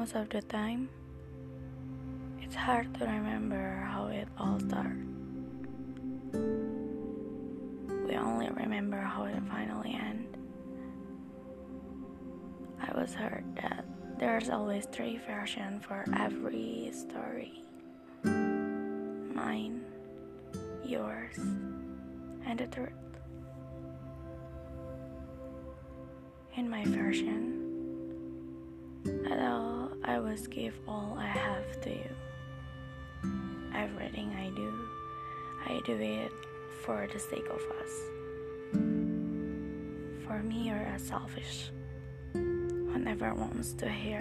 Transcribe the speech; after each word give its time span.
most 0.00 0.14
of 0.14 0.30
the 0.30 0.40
time, 0.40 0.88
it's 2.40 2.54
hard 2.54 2.88
to 2.94 3.04
remember 3.04 3.86
how 3.86 4.06
it 4.06 4.26
all 4.38 4.58
started. 4.58 5.06
We 8.08 8.16
only 8.16 8.48
remember 8.48 8.96
how 8.96 9.24
it 9.24 9.34
finally 9.50 9.92
ended. 9.92 10.38
I 12.80 12.98
was 12.98 13.12
heard 13.12 13.44
that 13.56 13.84
there's 14.18 14.48
always 14.48 14.86
three 14.86 15.20
versions 15.26 15.84
for 15.84 16.06
every 16.16 16.90
story 16.94 17.62
mine, 18.24 19.82
yours, 20.82 21.36
and 22.46 22.58
the 22.58 22.66
truth. 22.68 22.92
In 26.56 26.70
my 26.70 26.86
version, 26.86 27.59
was 30.30 30.46
give 30.46 30.78
all 30.86 31.16
I 31.18 31.26
have 31.26 31.80
to 31.80 31.90
you. 31.90 32.10
Everything 33.74 34.32
I 34.38 34.50
do, 34.54 34.72
I 35.66 35.80
do 35.84 35.96
it 35.98 36.30
for 36.84 37.08
the 37.12 37.18
sake 37.18 37.46
of 37.46 37.60
us. 37.80 37.92
For 40.24 40.40
me, 40.44 40.68
you're 40.68 40.76
as 40.76 41.02
selfish. 41.02 41.72
One 42.32 43.02
never 43.02 43.34
wants 43.34 43.72
to 43.74 43.88
hear. 43.88 44.20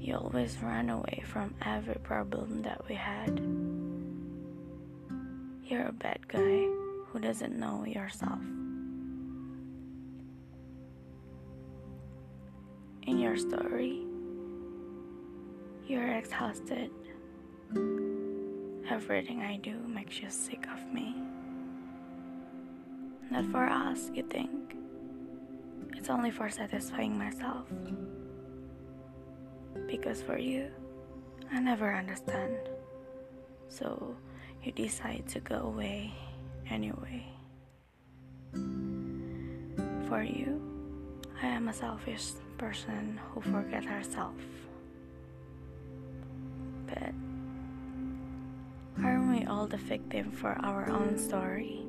You 0.00 0.16
always 0.16 0.56
run 0.62 0.88
away 0.88 1.22
from 1.26 1.54
every 1.60 2.00
problem 2.02 2.62
that 2.62 2.80
we 2.88 2.94
had. 2.94 3.38
You're 5.66 5.88
a 5.88 5.92
bad 5.92 6.26
guy 6.28 6.66
who 7.08 7.18
doesn't 7.20 7.58
know 7.58 7.84
yourself. 7.84 8.40
In 13.02 13.18
your 13.18 13.36
story, 13.36 14.06
you're 15.90 16.16
exhausted. 16.16 16.90
Everything 18.88 19.42
I 19.42 19.56
do 19.56 19.76
makes 19.88 20.20
you 20.20 20.30
sick 20.30 20.64
of 20.72 20.86
me. 20.94 21.16
Not 23.28 23.46
for 23.46 23.66
us, 23.66 24.08
you 24.14 24.22
think. 24.22 24.76
It's 25.96 26.08
only 26.08 26.30
for 26.30 26.48
satisfying 26.48 27.18
myself. 27.18 27.66
Because 29.88 30.22
for 30.22 30.38
you, 30.38 30.70
I 31.50 31.58
never 31.58 31.92
understand. 31.92 32.68
So 33.68 34.14
you 34.62 34.70
decide 34.70 35.24
to 35.30 35.40
go 35.40 35.56
away 35.56 36.14
anyway. 36.70 37.26
For 40.06 40.22
you, 40.22 40.62
I 41.42 41.48
am 41.48 41.68
a 41.68 41.72
selfish 41.74 42.30
person 42.58 43.18
who 43.32 43.40
forgets 43.40 43.86
herself. 43.86 44.36
Aren't 49.02 49.30
we 49.30 49.46
all 49.46 49.66
the 49.66 49.78
victim 49.78 50.30
for 50.30 50.58
our 50.62 50.90
own 50.90 51.16
story? 51.16 51.86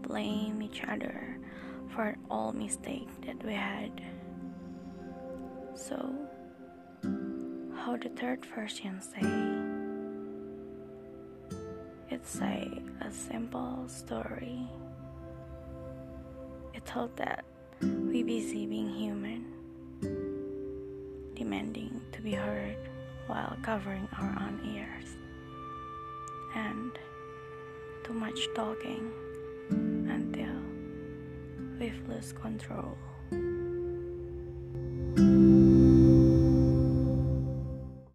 Blame 0.00 0.62
each 0.62 0.82
other 0.88 1.38
for 1.94 2.16
all 2.30 2.52
mistake 2.52 3.08
that 3.26 3.44
we 3.44 3.52
had. 3.52 3.90
So, 5.74 6.14
how 7.74 7.98
the 7.98 8.08
third 8.16 8.46
version 8.46 9.02
say? 9.02 9.20
It's 12.10 12.40
a, 12.40 12.80
a 13.02 13.10
simple 13.10 13.84
story. 13.88 14.66
It 16.72 16.86
told 16.86 17.14
that 17.18 17.44
we 17.82 18.22
busy 18.22 18.66
being 18.66 18.88
human, 18.88 19.44
demanding 21.34 22.00
to 22.12 22.22
be 22.22 22.32
heard 22.32 22.93
while 23.26 23.56
covering 23.62 24.08
our 24.18 24.36
own 24.40 24.60
ears, 24.64 25.16
and 26.54 26.98
too 28.04 28.12
much 28.12 28.48
talking 28.54 29.10
until 29.70 30.54
we've 31.78 32.08
lost 32.08 32.34
control. 32.36 32.96